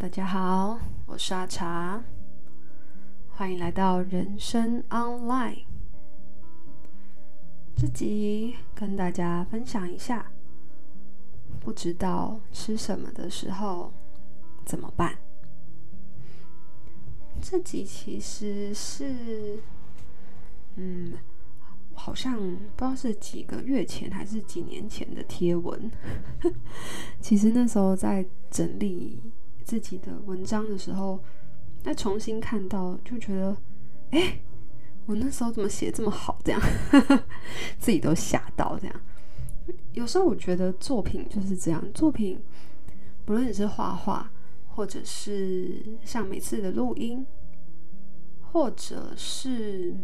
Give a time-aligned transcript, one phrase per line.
[0.00, 2.00] 大家好，我是阿茶，
[3.30, 5.64] 欢迎来到人生 Online。
[7.76, 10.30] 这集跟大家分享一下，
[11.58, 13.92] 不知道吃什么的时候
[14.64, 15.18] 怎么办？
[17.42, 19.58] 这集其实是，
[20.76, 21.14] 嗯，
[21.92, 25.90] 好像不知道是几个月前还是几年前的贴文。
[27.20, 29.20] 其实那时候在整理。
[29.68, 31.22] 自己的文章的时候，
[31.82, 33.54] 再重新看到，就觉得，
[34.12, 34.40] 哎，
[35.04, 36.38] 我那时候怎么写这么好？
[36.42, 36.60] 这样，
[37.78, 38.78] 自己都吓到。
[38.80, 39.00] 这样，
[39.92, 42.40] 有时候我觉得作品就是这样，作品
[43.26, 44.30] 不论你是画画，
[44.68, 47.26] 或者是像每次的录音，
[48.40, 49.94] 或者是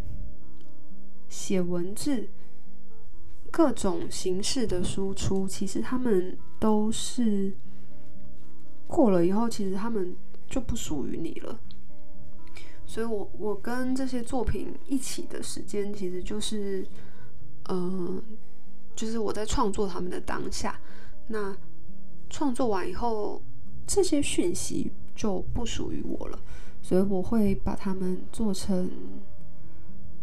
[1.27, 2.29] 写文字，
[3.51, 7.55] 各种形式的输出，其实他们都是。
[8.95, 10.15] 过了以后，其实他们
[10.49, 11.59] 就不属于你了。
[12.87, 16.87] 所以我我跟这些作品一起的时间，其实就是，
[17.71, 18.23] 嗯、
[18.95, 20.79] 就是我在创作他们的当下。
[21.27, 21.57] 那
[22.31, 23.43] 创作完以后，
[23.85, 26.39] 这些讯息就不属于我了。
[26.81, 28.89] 所以我会把它们做成，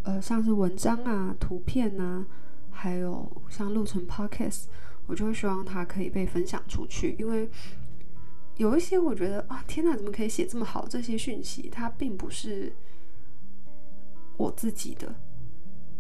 [0.04, 2.26] 呃，像是文章啊、图片啊，
[2.70, 4.68] 还有像录成 Podcast，
[5.08, 7.50] 我就会希望它可以被分享出去，因为。
[8.58, 10.88] 有一些我觉得啊，天哪，怎么可以写这么好？
[10.88, 12.72] 这些讯息它并不是
[14.38, 15.16] 我自己的，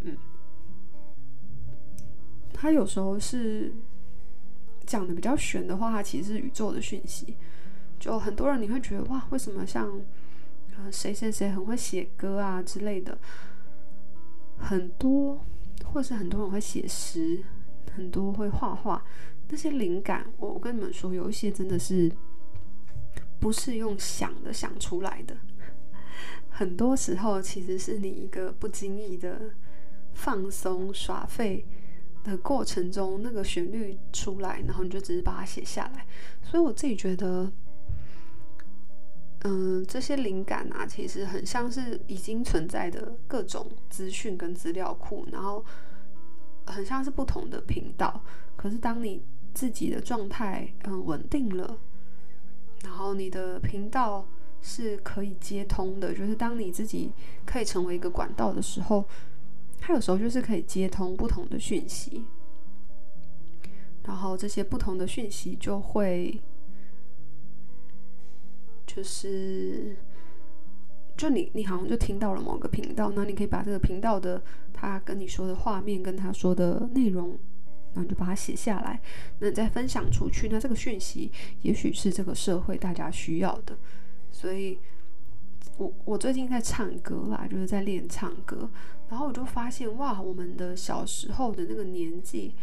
[0.01, 0.15] 嗯，
[2.53, 3.73] 它有时候是
[4.85, 7.35] 讲的比较玄的话，它其实是宇宙的讯息。
[7.99, 9.89] 就很多人你会觉得哇，为什么像
[10.75, 13.17] 啊谁谁谁很会写歌啊之类的，
[14.57, 15.43] 很多，
[15.83, 17.43] 或是很多人会写诗，
[17.95, 19.03] 很多会画画，
[19.49, 22.11] 那些灵感，我我跟你们说，有一些真的是。
[23.41, 25.35] 不是用想的想出来的，
[26.47, 29.51] 很多时候其实是你一个不经意的
[30.13, 31.65] 放松耍废
[32.23, 36.05] 的过程中，那个旋律出来，然后你就只是把它写下来。
[36.43, 37.51] 所以我自己觉得，
[39.39, 45.65] 嗯、这些灵感啊，其实很像是已经存在的各种资讯跟资料库，然后
[46.67, 48.23] 很像是不同的频道。
[48.55, 51.75] 可是当你自己的状态嗯稳定了。
[52.83, 54.27] 然后你的频道
[54.61, 57.11] 是可以接通的，就是当你自己
[57.45, 59.05] 可以成为一个管道的时候，
[59.79, 62.25] 它有时候就是可以接通不同的讯息，
[64.03, 66.41] 然后这些不同的讯息就会，
[68.85, 69.95] 就是，
[71.15, 74.41] 就你你好像就听到了某个频道，那你可以把这个频道的
[74.73, 77.37] 他跟你说的画面跟他说的内容。
[77.93, 79.01] 那你就把它写下来，
[79.39, 81.31] 那你再分享出去，那这个讯息
[81.61, 83.77] 也许是这个社会大家需要的。
[84.31, 84.79] 所以
[85.77, 88.69] 我我最近在唱歌啦，就是在练唱歌，
[89.09, 92.55] 然后我就发现哇，我们的小时候的那个年纪，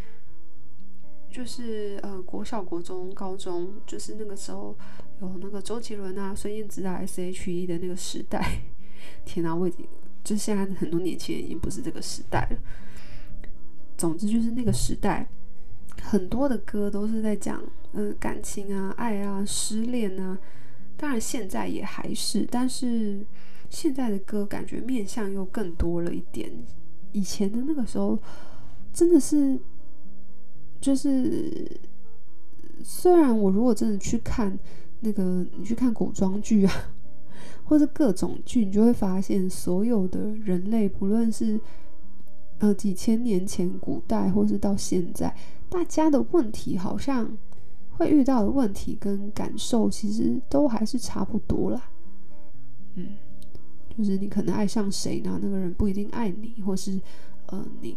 [1.31, 4.77] 就是呃国小、国中、高中，就是那个时候
[5.21, 8.61] 有那个周杰伦啊、孙燕姿啊、S.H.E 的那个时代。
[9.25, 9.87] 天哪，我已经
[10.25, 12.59] 就现在很多年轻人已经不是这个时代了。
[13.99, 15.29] 总之就是那个时代，
[16.01, 17.61] 很多的歌都是在讲，
[17.93, 20.39] 嗯、感情啊、爱啊、失恋啊。
[20.97, 23.27] 当然现在也还是，但是
[23.69, 26.49] 现在的歌感觉面向又更多了一点。
[27.11, 28.17] 以前的那个时候，
[28.93, 29.59] 真的是，
[30.81, 31.69] 就是，
[32.85, 34.57] 虽然我如果真的去看
[35.01, 36.73] 那个，你去看古装剧啊，
[37.65, 41.61] 或者各种剧，你就会发现所有的人类，不论是。
[42.59, 45.35] 呃，几千年前，古代或是到现在，
[45.69, 47.37] 大家的问题好像
[47.91, 51.91] 会遇到的问题跟感受，其实都还是差不多啦。
[52.95, 53.15] 嗯，
[53.97, 55.39] 就是你可能爱上谁呢？
[55.41, 57.01] 那个人不一定爱你，或是
[57.47, 57.97] 呃，你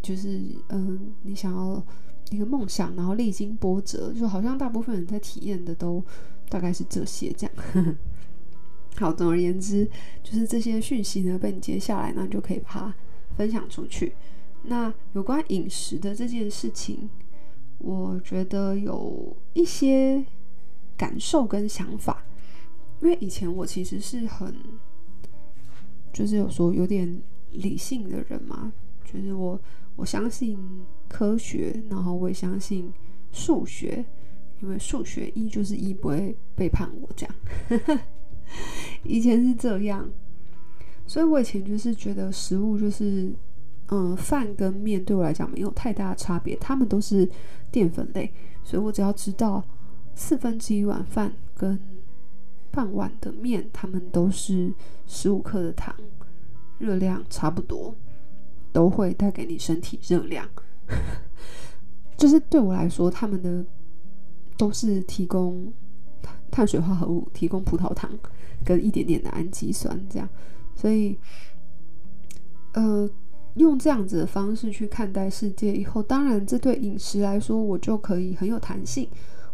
[0.00, 0.40] 就是
[0.70, 1.84] 嗯、你想要
[2.30, 6.02] 一个梦想，然后历经波折，就好像大部分人在体验的都
[6.48, 7.96] 大概是这些这样。
[8.96, 9.86] 好，总而言之，
[10.22, 12.94] 就是这些讯息呢被你接下来，那就可以把它
[13.40, 14.12] 分享出去。
[14.64, 17.08] 那有关饮食的这件事情，
[17.78, 20.22] 我觉得有一些
[20.94, 22.22] 感受跟想法。
[23.00, 24.54] 因为以前我其实是很，
[26.12, 27.22] 就是有说有点
[27.52, 28.70] 理性的人嘛，
[29.10, 29.58] 就是我
[29.96, 30.58] 我相信
[31.08, 32.92] 科学，然后我也相信
[33.32, 34.04] 数学，
[34.60, 37.34] 因为数学一就是一，不会背叛我这样。
[39.02, 40.10] 以前是这样。
[41.10, 43.32] 所以我以前就是觉得食物就是，
[43.88, 47.28] 嗯，饭跟面对我来讲没有太大的差别，它们都是
[47.68, 49.60] 淀粉类，所以我只要知道
[50.14, 51.76] 四分之一碗饭跟
[52.70, 54.72] 半碗的面，它们都是
[55.08, 55.92] 十五克的糖，
[56.78, 57.92] 热量差不多，
[58.72, 60.48] 都会带给你身体热量。
[62.16, 63.64] 就是对我来说，他们的
[64.56, 65.72] 都是提供
[66.52, 68.08] 碳水化合物，提供葡萄糖
[68.64, 70.28] 跟一点点的氨基酸，这样，
[70.80, 71.18] 所以，
[72.72, 73.10] 呃，
[73.54, 79.08] 用这样子的方式去看待世界以后，当然这对饮食来说，我就可以很有弹性。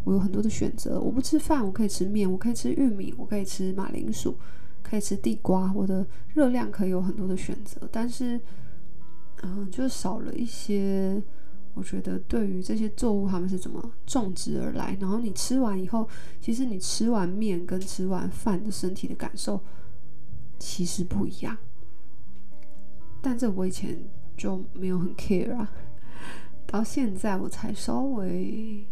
[0.04, 4.36] 我有很多的选择，我不吃饭，我可以吃面，我可以吃玉米，我可以吃马铃薯，
[4.82, 7.88] 可以吃地瓜，我的热量可以有很多的选择。
[7.90, 8.40] 但是，
[9.42, 11.22] 嗯、就少了一些。
[11.74, 16.08] 我觉得对于这些作物，他们是怎么种植而来，然后你吃完以后，
[16.40, 19.60] 其实你吃完面跟吃完饭的身体的感受
[20.58, 21.56] 其实不一样。
[23.20, 23.98] 但这我以前
[24.36, 25.70] 就没有很 care 啊，
[26.66, 28.86] 到现在我才稍微。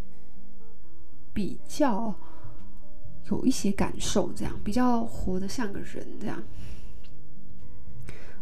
[1.34, 2.14] 比较
[3.28, 6.40] 有一些感受，这样比较活得像个人这样。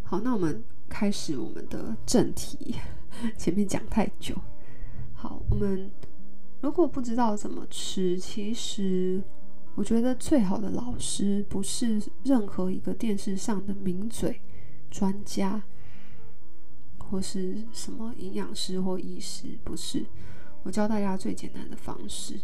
[0.02, 2.74] 好，那我们开始我们的正题。
[3.38, 4.36] 前面讲太久，
[5.14, 5.90] 好，我们
[6.60, 9.22] 如果不知道怎么吃，其实
[9.74, 14.40] 我觉得最好的老师不是任何一个电视上的名嘴、
[14.90, 15.62] 专家，
[16.98, 20.04] 或是什么营养师或医师，不是。
[20.64, 22.38] 我教大家最简单的方式。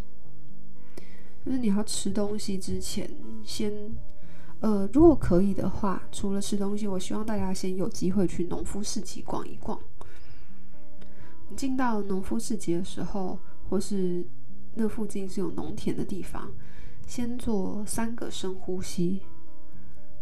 [1.45, 3.09] 就是你要吃东西之前，
[3.45, 3.73] 先，
[4.61, 9.79] 呃，如果可以的话，除了吃东西，我希望大家先有机会去农夫市集逛一逛。
[11.51, 13.39] 你进到农夫市集的时候，
[13.69, 14.27] 或是
[14.75, 16.51] 那附近是有农田的地方，
[17.08, 19.22] 先做三个深呼吸，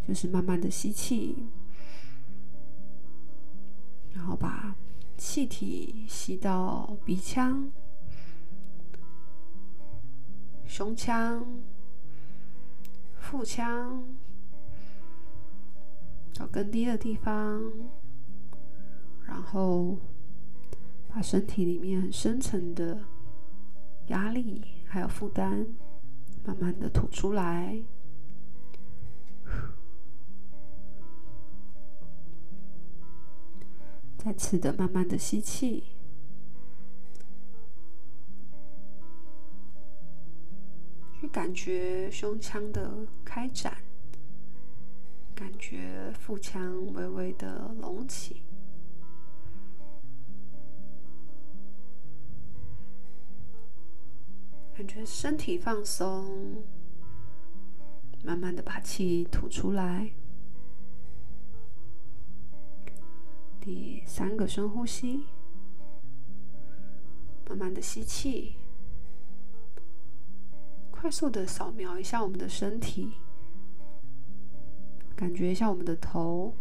[0.07, 1.45] 就是慢慢的吸气，
[4.13, 4.73] 然后把
[5.17, 7.69] 气体吸到鼻腔。
[10.65, 11.45] 胸腔、
[13.19, 14.01] 腹腔
[16.33, 17.61] 到更低的地方，
[19.25, 19.97] 然后
[21.09, 22.97] 把身体里面很深层的
[24.07, 25.67] 压力还有负担，
[26.47, 27.83] 慢慢的吐出来。
[34.17, 35.83] 再次的慢慢的吸气。
[41.19, 43.75] 去感觉胸腔的开展，
[45.35, 48.41] 感觉腹腔微微的隆起，
[54.77, 56.63] 感觉身体放松，
[58.23, 60.11] 慢慢的把气吐出来。
[63.59, 65.25] 第三个深呼吸，
[67.49, 68.53] 慢慢的吸气。
[70.91, 73.13] 快速的扫描一下我们的身体，
[75.15, 76.53] 感觉一下我们的头，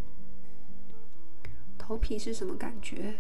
[1.77, 3.19] 头皮是什么感觉？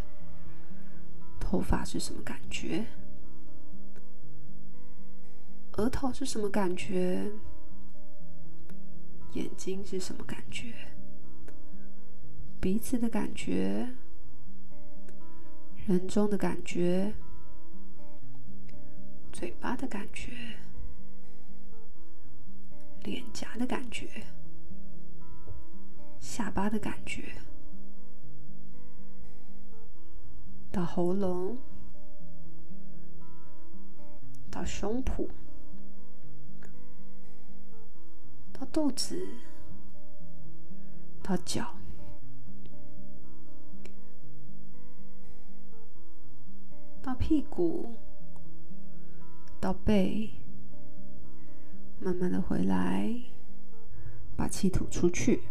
[1.39, 2.87] 头发是什么感觉？
[5.77, 7.31] 额头是什么感觉？
[9.33, 10.73] 眼睛是什么感觉？
[12.61, 13.91] 鼻子的感觉？
[15.87, 17.13] 人中的感觉？
[19.33, 20.33] 嘴巴的感觉？
[23.03, 24.09] 脸颊的感觉，
[26.19, 27.23] 下巴的感觉，
[30.73, 31.57] 到喉咙，
[34.51, 35.29] 到胸脯，
[38.59, 39.21] 到肚子，
[41.23, 41.75] 到脚，
[47.03, 47.95] 到屁股，
[49.61, 50.31] 到背。
[51.99, 53.11] 慢慢的回来，
[54.37, 55.43] 把气吐出去。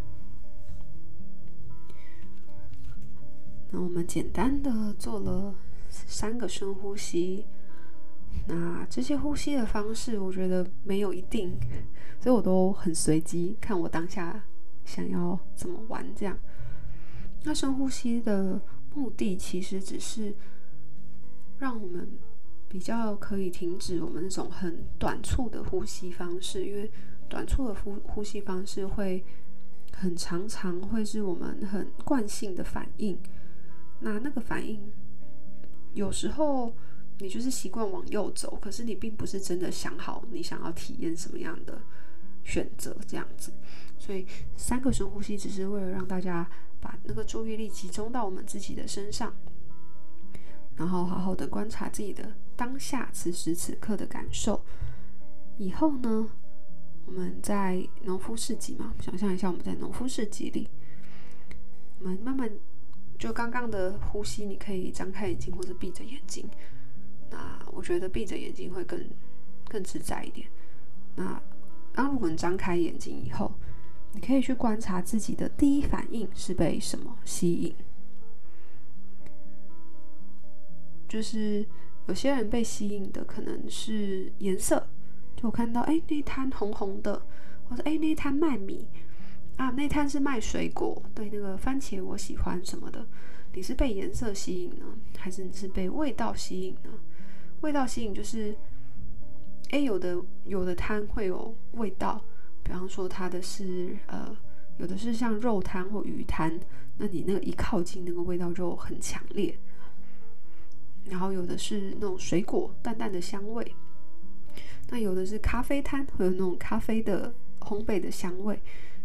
[3.71, 5.55] 那我们简单的做了
[5.89, 7.45] 三个深呼吸。
[8.47, 11.57] 那这些呼吸的方式，我觉得没有一定，
[12.19, 14.43] 所以我都很随机，看我当下
[14.83, 16.37] 想要怎么玩这样。
[17.43, 18.61] 那深呼吸的
[18.93, 20.35] 目的，其实只是
[21.59, 22.07] 让我们。
[22.67, 26.91] 比较可以停止我们那种很短促的呼吸方式，因为
[27.29, 29.23] 短促的呼呼吸方式会
[29.93, 33.17] 很常常会是我们很惯性的反应。
[33.99, 34.91] 那那个反应
[35.93, 36.75] 有时候
[37.19, 41.81] 你就是习惯往右走，可是你并不是真的想好你想要体验什么样的
[42.43, 43.53] 选择这样子。
[43.97, 46.47] 所以三个深呼吸只是为了让大家
[46.81, 49.33] 把那个注意力集中到我们自己的身上，
[50.75, 52.35] 然后好好的观察自己的。
[52.57, 54.63] 当下此时此刻的感受，
[55.57, 56.29] 以后呢，
[57.05, 60.69] 我们在农夫市集嘛，想象一下我们在农夫市集里，
[61.99, 62.49] 我们慢慢
[63.17, 66.49] 就刚刚的呼吸，你可以张开眼睛或者闭着眼睛。
[67.35, 68.97] 那我觉得闭着眼睛会更
[69.67, 70.47] 更自在一点。
[71.15, 71.41] 那
[71.93, 73.53] 当如果你张开眼睛以后，
[74.13, 77.75] 你可以去观察自己的第一反应是被什么吸引。
[81.09, 81.65] 就是
[82.07, 84.87] 有些人被吸引的可能是颜色，
[85.35, 87.21] 就我看到哎那摊红红的，
[87.69, 88.87] 或者哎那摊卖米
[89.57, 93.05] 啊，那摊是卖水果，对，那个番茄我喜欢什么的。
[93.53, 94.85] 你是被颜色吸引呢，
[95.17, 96.91] 还是你是被味道吸引呢？
[97.61, 98.55] 味道吸引就是，
[99.71, 102.23] 哎有的有的摊会有味道，
[102.63, 104.35] 比方说它的是呃
[104.77, 106.59] 有的是像肉摊或鱼摊，
[106.97, 109.57] 那你那个一靠近那个味道就很强烈。
[111.05, 113.75] 然后有的是那种水果淡淡的香味，
[114.89, 118.59] 那有的是咖啡摊会有那种咖啡的烘焙的香味，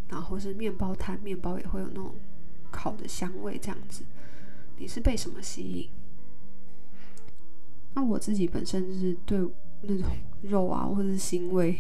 [0.09, 2.15] 然后是面包摊，面包也会有那种
[2.71, 4.03] 烤的香味，这样子。
[4.79, 5.91] 你是被什么吸引？
[7.95, 9.39] 那我自己本身就是对
[9.83, 10.07] 那种
[10.43, 11.77] 肉啊或者是腥味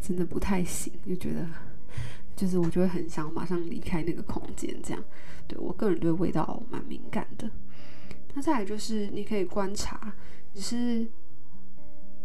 [0.00, 1.46] 真的不太行，就觉得
[2.34, 5.04] 就是我就会很想马上离开那个空间，这样。
[5.46, 7.50] 对，我个人对味道蛮敏感的。
[8.34, 10.14] 那再来就是，你可以观察，
[10.54, 11.06] 你是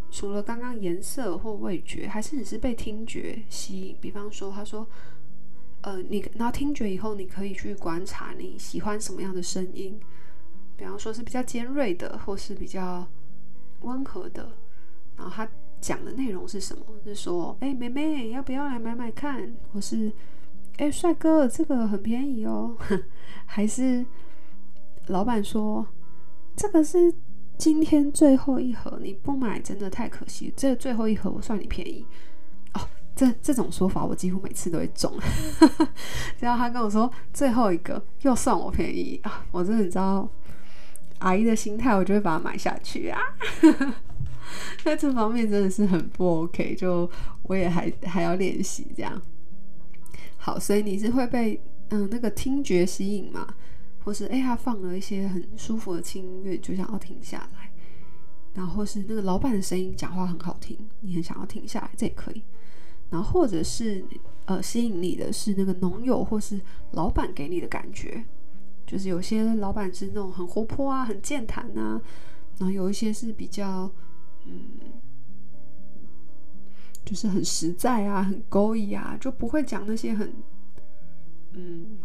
[0.09, 3.97] 除了刚刚颜色或味觉，还是你是被听觉吸引？
[3.99, 4.87] 比方说，他说，
[5.81, 9.99] 呃，你然后听觉以后，你可以去观察你喜欢什么样的声音，
[10.77, 13.05] 比方说是比较尖锐的，或是比较
[13.81, 14.49] 温和的。
[15.15, 15.47] 然后他
[15.81, 16.83] 讲的内容是什么？
[17.03, 19.51] 是说，哎，妹妹要不要来买买看？
[19.73, 20.11] 或是，
[20.77, 22.75] 哎，帅哥，这个很便宜哦。
[23.45, 24.05] 还是
[25.07, 25.85] 老板说。
[26.55, 27.13] 这个是
[27.55, 30.51] 今天最后一盒，你不买真的太可惜。
[30.57, 32.03] 这最后一盒我算你便宜
[32.73, 32.81] 哦。
[33.15, 35.13] 这这种说法我几乎每次都会中。
[36.39, 40.27] 只要他跟我说最后一个又算我便宜啊，我真的知道
[41.19, 43.19] 阿姨的心态，我就会把它买下去啊。
[44.83, 47.09] 在这方面真的是很不 OK，就
[47.43, 49.21] 我也还还要练习这样。
[50.37, 51.59] 好，所以你是会被
[51.89, 53.55] 嗯那个听觉吸引吗？
[54.03, 57.69] 或是哎，他放了一些很舒服的轻音乐，就想要停下来。
[58.53, 62.41] 然后是那个老板的声音讲话很好听，你很想要停下来，这也可以。
[63.09, 64.03] 然后或者是
[64.45, 66.59] 呃，吸引你的是那个农友或是
[66.91, 68.23] 老板给你的感觉，
[68.87, 72.01] 就是有些老板是那种很活泼啊，很健谈啊。
[72.57, 73.91] 然后有一些是比较
[74.45, 74.79] 嗯，
[77.05, 80.33] 就是很实在啊，很勾引啊，就不会讲那些很
[81.51, 81.97] 嗯。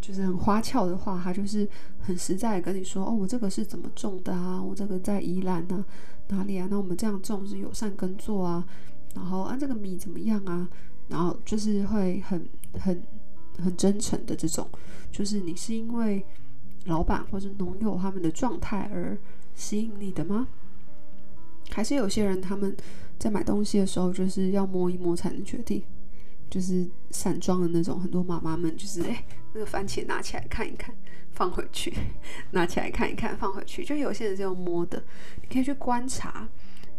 [0.00, 1.68] 就是很花俏的话，他就是
[2.00, 4.60] 很实在跟你说：“哦，我这个是怎么种的啊？
[4.60, 5.84] 我这个在宜兰啊，
[6.26, 6.66] 哪里啊？
[6.68, 8.66] 那我们这样种是友善耕作啊。
[9.14, 10.68] 然后啊，这个米怎么样啊？
[11.06, 12.44] 然后就是会很
[12.80, 13.00] 很
[13.58, 14.68] 很真诚的这种，
[15.10, 16.24] 就是你是因为
[16.86, 19.16] 老板或者农友他们的状态而
[19.54, 20.48] 吸引你的吗？
[21.70, 22.76] 还是有些人他们
[23.18, 25.82] 在买东西的时候就是要摸一摸才能决定？”
[26.50, 30.94] 就是散装的那种，很多妈妈们就是哎，那个番茄拿起来看一看，
[31.30, 31.90] 放回去；
[32.52, 33.82] 拿起来看一看，放回去。
[33.82, 35.02] 就有些人是用摸的，
[35.40, 36.46] 你可以去观察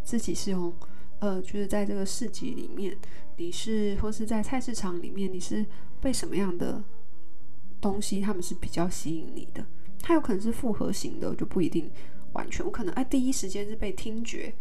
[0.03, 0.73] 自己是用
[1.19, 2.97] 呃，就是在这个市集里面，
[3.37, 5.63] 你是或是在菜市场里面，你是
[6.03, 6.83] 被什么样的
[7.79, 9.65] 东西他们是比较吸引你的？
[10.01, 11.89] 它有可能是复合型的，就不一定
[12.33, 12.65] 完全。
[12.65, 14.53] 我可能哎，第一时间是被听觉，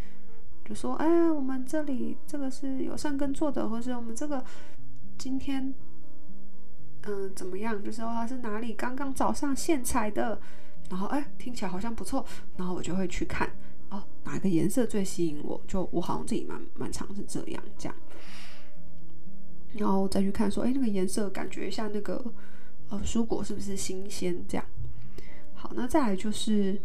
[0.65, 4.45] 就说哎，我们这里这个是有善根做的，或是我们这个。
[5.19, 5.73] 今天，
[7.03, 7.81] 嗯、怎么样？
[7.85, 10.41] 就是说它是哪里刚刚早上现采的，
[10.91, 12.25] 然后哎，听起来好像不错，
[12.57, 13.49] 然后我就会去看
[13.91, 15.61] 哦，哪个颜色最吸引我？
[15.69, 17.95] 就我好像自己蛮蛮常是这样这样，
[19.75, 22.25] 然后再去看说，哎，那个颜色感觉像那个
[22.89, 24.45] 呃蔬果是不是新鲜？
[24.49, 24.65] 这样。
[25.55, 26.81] 好，那再来就是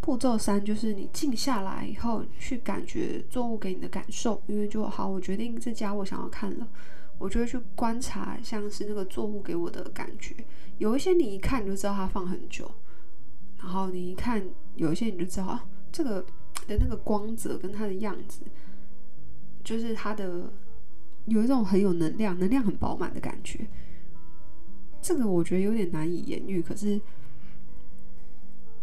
[0.00, 6.68] 步骤三，就是你静下来以后去感觉作物给你的感受，因为就好，我决定这家我想要看了。
[7.18, 10.34] 我就会去观察，像是那个作物给我的感觉，
[10.78, 12.70] 有一些你一看你就知道它放很久，
[13.58, 14.42] 然后你一看
[14.76, 16.24] 有一些你就知道，这个
[16.66, 18.40] 的那个光泽跟它的样子，
[19.62, 20.50] 就是它的
[21.26, 23.66] 有一种很有能量，能量很饱满的感觉。
[25.02, 27.00] 这个我觉得有点难以言喻，可是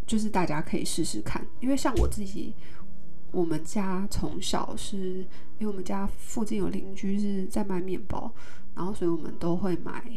[0.06, 2.54] 就是大家可以试试看，因为像我自己。
[3.34, 4.98] 我们家从小是
[5.60, 8.34] 因为我们家附近有邻居是在卖面包，
[8.74, 10.10] 然后所以我们都会买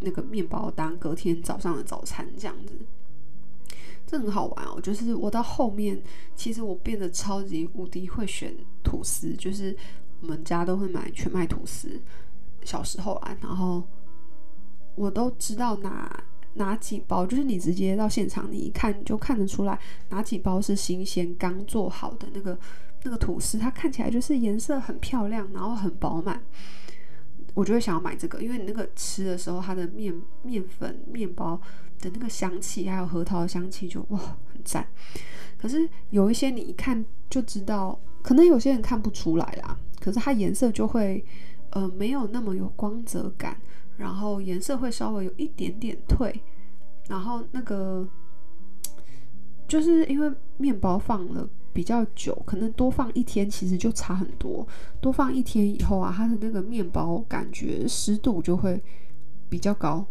[0.00, 2.74] 那个面包当隔天早上的早餐这样子，
[4.04, 4.80] 这很好玩哦。
[4.80, 6.02] 就是我到后面，
[6.34, 8.52] 其实我变得超级无敌会选
[8.82, 9.74] 吐司，就是
[10.22, 12.00] 我们家都会买全麦吐司，
[12.64, 13.82] 小时候啊，然后
[14.94, 16.24] 我都知道哪
[16.54, 19.78] 哪几包，就是你直接到现场，你一看就看得出来
[20.10, 22.56] 哪几包是新鲜刚做好的那个
[23.02, 26.40] 那个吐司，它看起来就是颜色很漂亮，然后很饱满，
[27.54, 31.60] 我就会想要买这个，因为你那个吃的时候，它的面面粉面包
[32.00, 34.18] 的那个香气，还有核桃的香气，就哇
[34.52, 34.86] 很赞。
[35.58, 39.76] 可是有一些你一看就知道，可能有些人看不出来啦。
[40.02, 41.24] 可是它颜色就会，
[41.70, 43.56] 呃，没有那么有光泽感，
[43.96, 46.34] 然后颜色会稍微有一点点褪，
[47.06, 48.06] 然后那个
[49.68, 54.66] 就是因为面包放了比较久，可能多放一天其实就差很多。
[55.00, 58.82] 多放一天以后啊，它的那个面包感觉湿度就会
[59.48, 60.04] 比较高，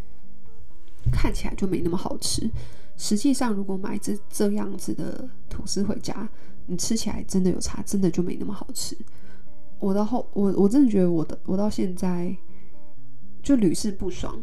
[1.12, 2.50] 看起来就没那么好吃。
[2.98, 6.29] 实际上，如果买这这样子的吐司回家，
[6.67, 8.95] 你吃起来真的有差，真的就没那么好吃。
[9.81, 12.33] 我到后，我我真的觉得我的我到现在
[13.43, 14.41] 就屡试不爽。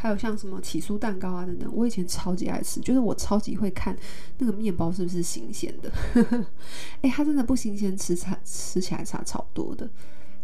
[0.00, 3.98] 还有像什么起酥蛋糕啊等等，我以前超级爱吃，就是我超级会看
[4.38, 5.92] 那个面包是不是新鲜的。
[7.02, 9.90] 哎、它真的不新鲜，吃差吃起来差超多的。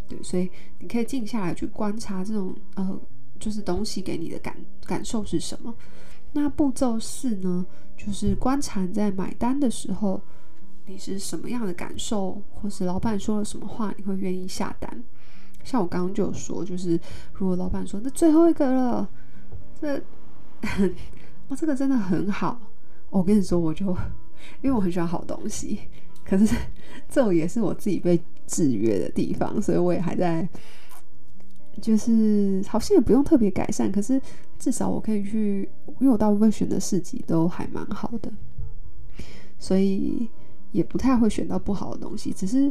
[0.08, 3.00] 对，所以你可以静下来去观察这种呃，
[3.38, 5.72] 就是东西给你的感感受是什么。
[6.32, 7.64] 那步骤四呢，
[7.96, 10.20] 就是观察你在买单的时候，
[10.86, 15.02] 你是什么样的感受，或是老板说了什么话，你会愿意下单。
[15.62, 16.98] 像我刚刚就有说，就是
[17.32, 19.08] 如果老板说那最后一个了，
[19.80, 19.96] 这，
[21.48, 22.60] 哇， 这个真的很好，
[23.10, 23.86] 我跟你说，我就
[24.60, 25.80] 因为我很喜欢好东西，
[26.24, 26.54] 可是
[27.08, 30.48] 这也是我自己被制约的地方，所以我也还在。
[31.82, 34.23] 就是好像也不用特别改善，可是
[34.60, 35.68] 至少我可以去，
[35.99, 38.32] 因为我大部分选的市集都还蛮好的，
[39.58, 40.30] 所以
[40.75, 42.32] 也不太会选到不好的东西。
[42.32, 42.71] 只是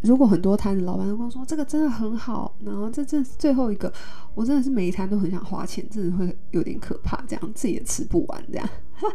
[0.00, 3.92] 如果很多摊子老板都跟我说这个真的很好，然后这这最后一个，
[4.34, 8.68] 我真的是每一摊都很想花钱，真的会有点可怕，这样自己也吃不完，这样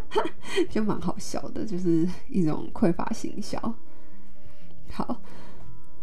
[0.69, 3.59] 就蛮好笑的，就是一种匮乏行销。
[4.91, 5.19] 好。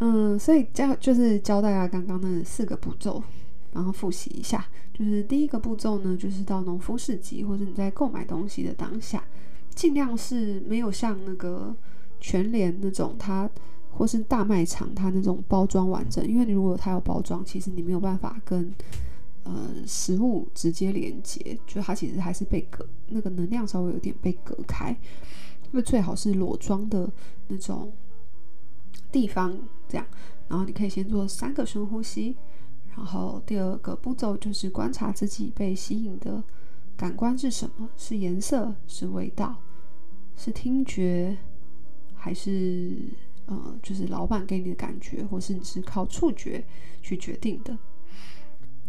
[0.00, 3.22] 嗯，所以教就是教大家刚刚那四个步骤，
[3.72, 4.66] 然后复习一下。
[4.92, 9.22] 就是第一个步骤呢，就是到农夫市集或者你在购买东西的当下，
[9.72, 11.74] 尽量是没有像那个
[12.26, 13.48] 全联那种它
[13.90, 18.72] 或是大卖场它那种包装完整，因为你如果它有包装，其实你没有办法跟
[19.42, 19.52] 呃
[19.86, 24.90] 食物直接连接，就它其实还是被隔那个能量稍微有点被隔开，
[25.64, 27.10] 因为最好是裸装的
[27.48, 27.92] 那种。
[29.12, 29.56] 地方
[29.88, 30.04] 这样，
[30.48, 32.36] 然后你可以先做三个深呼吸，
[32.96, 36.42] 然后第二个步骤就是观察自己被吸引的
[36.96, 37.88] 感官是什么？
[37.96, 38.74] 是颜色？
[38.88, 39.56] 是味道？
[40.36, 41.36] 是听觉？
[42.24, 42.96] 还是
[43.44, 46.64] 呃，就是老板给你的感觉，或是你是靠触觉
[47.02, 47.76] 去决定的？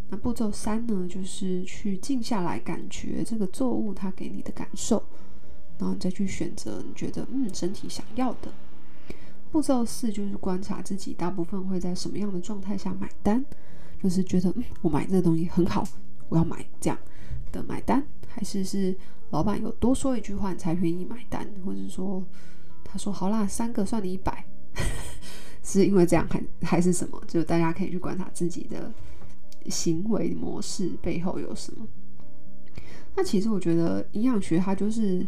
[0.10, 5.04] 那步骤三呢，就是去静下来，感觉这个作物它给你的感受，
[5.78, 8.50] 然后你再去选择你觉得嗯身体想要的。
[9.52, 13.44] 步骤四就是观察自己大部分会在什么样的状态下买单，
[14.02, 15.86] 就是觉得嗯，我买这个东西很好，
[16.30, 16.98] 我要买这样
[17.52, 18.96] 的买单，还是是
[19.32, 22.24] 老板有多说一句话你才愿意买单，或者说
[22.96, 24.46] 他说好啦，三个算你一百，
[25.62, 27.22] 是因为这样还还是什么？
[27.28, 28.90] 就大家可以去观察自己的
[29.70, 31.86] 行为模式背后有什么。
[33.18, 35.28] 那其实我觉得营养学它就是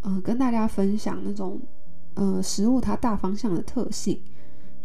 [0.00, 1.60] 呃跟大家分享那种。
[2.14, 4.20] 呃，食物它大方向的特性，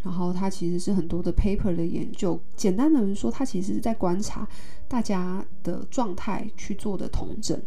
[0.01, 2.39] 然后它其实是很多的 paper 的研究。
[2.55, 4.47] 简单的说，它其实是在观察
[4.87, 7.61] 大家的状态去做的统整，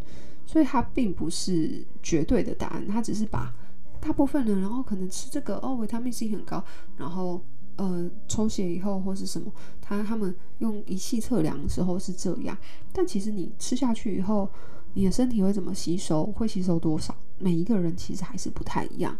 [0.46, 2.88] 所以它并不是绝对的答案。
[2.88, 3.54] 它只是把
[4.00, 6.64] 大部分人，然后可能吃这个哦，维他命 C 很高，
[6.96, 7.40] 然后
[7.76, 12.56] 呃抽血以后或是什么，他他们用仪器测量的时候是这样，
[12.92, 14.48] 但其实你吃下去以后，
[14.94, 19.16] 你的身体会怎么吸收，会吸收多少，每一个人其实还是不太一样。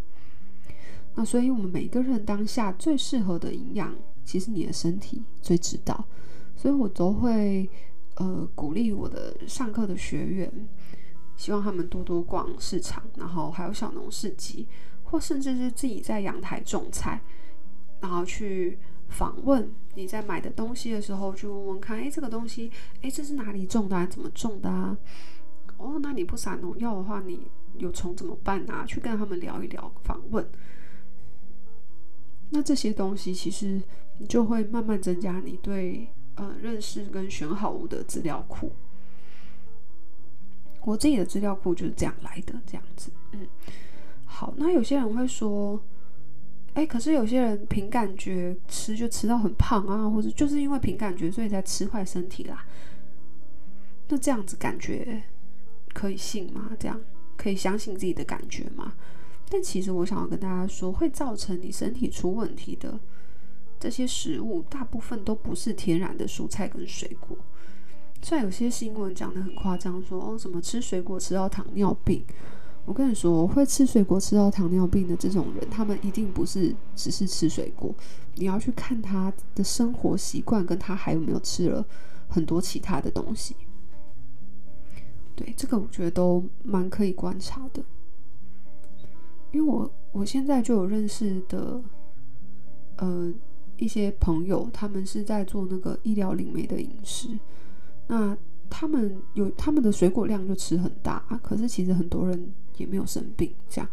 [1.15, 6.05] 那所以，我们每个人当下最适合的营养，其实你的身体最知道。
[6.57, 7.69] 所以我都会
[8.17, 10.53] 呃鼓励我的上课的学员，
[11.41, 14.69] 希望他们多多逛市场，然后还有小农市集，
[15.05, 17.19] 或甚至是自己在阳台种菜，
[17.99, 24.05] 然后去访问你在买的东西的时候，去问问看，哎，这个东西，哎，这是哪里种的啊？
[24.05, 24.95] 怎么种的啊？
[25.79, 28.85] 哦，那你不撒农药的话，你有虫怎么办啊？
[28.85, 30.47] 去跟他们聊一聊，访问。
[32.51, 33.81] 那这些东西其实
[34.19, 38.71] 你就会慢慢增加你对呃认识跟选好物的资料库。
[40.83, 43.11] 我自己的资料库就是这样来的，这样子。
[43.33, 43.47] 嗯，
[44.25, 44.55] 好。
[44.57, 45.81] 那有些人会说，
[46.75, 52.65] 哎，可是有些人凭感觉吃就吃到很胖啊，或者就是因为凭感觉所以才吃坏身体啦。
[54.09, 55.23] 那这样子感觉
[55.93, 56.71] 可以信吗？
[56.79, 57.01] 这样
[57.37, 58.95] 可以相信自己的感觉吗？
[59.49, 62.99] 但其实我想要跟大家说，会造成你身体出问题的
[63.79, 67.37] 这些食物，大部分都不是天然的蔬菜跟水果。
[68.23, 72.25] 虽然有些新闻讲得很夸张，说哦什么吃水果吃到糖尿病。
[72.87, 77.95] 我跟你说，会吃水果吃到糖尿病的这种人，他们一定不是只是吃水果。
[78.35, 81.85] 你要去看他的生活习惯，跟他还有没有吃了
[82.29, 83.55] 很多其他的东西。
[85.37, 87.83] 对，这个我觉得都蛮可以观察的。
[89.53, 91.81] 因为我我现在就有认识的，
[92.97, 93.33] 呃，
[93.77, 97.29] 一些朋友，他们是在做那个医疗灵媒的饮食，
[98.11, 98.37] 那
[98.69, 103.89] 他们有他们的水果量就吃很大啊，可是其实很多人也没有生病，这样。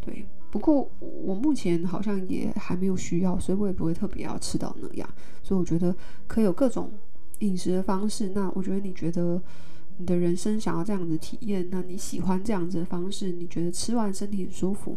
[0.00, 5.08] 对，不过我目前好像也还没有需要，所以我也不会特别要吃到那样，
[5.42, 5.94] 所以我觉得
[6.26, 6.90] 可以有各种
[7.40, 8.30] 饮食的方式。
[8.30, 9.40] 那我觉得你觉得？
[9.98, 13.32] 你的人生想要这样子体验，那你喜欢这样子的方式？
[13.32, 14.94] 你觉得吃完身体很舒服？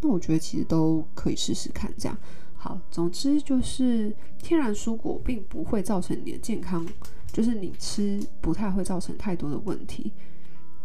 [0.00, 1.88] 那我觉得其实都可以试试看。
[1.96, 2.18] 这样
[2.56, 6.84] 好，总之就是天然蔬果并不会造成你的健康，
[7.32, 10.12] 就是你吃不太会造成太多的问题，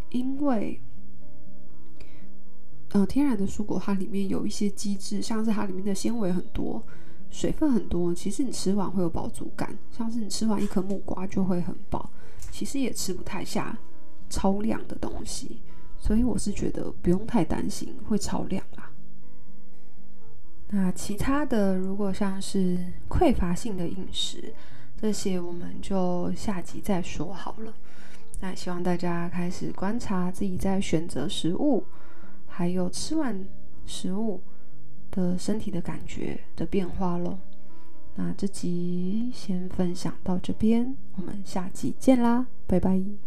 [0.10, 0.80] 因为
[2.90, 6.82] 呃，天然的蔬果它里面有一些机制，像是它里面的纤维很多，
[7.30, 12.10] 水分很多，其实你吃完会有饱足感，像是你吃完一颗木瓜就会很饱。
[12.52, 13.78] 其实也吃不太下
[14.30, 15.60] 超量的东西，
[15.98, 18.90] 所以我是觉得不用太担心会超量啦。
[20.70, 22.78] 那其他的，如果像是
[23.10, 24.54] 匮乏性的饮食，
[25.02, 27.74] 这些我们就下集再说好了。
[28.40, 31.86] 那希望大家开始观察自己在选择食物，
[32.48, 33.46] 还有吃完
[33.86, 34.42] 食物
[35.12, 37.38] 的身体的感觉的变化喽。
[38.16, 43.25] 那这集先分享到这边，我们下集见啦，拜拜。